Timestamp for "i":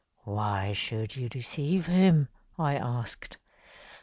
2.57-2.73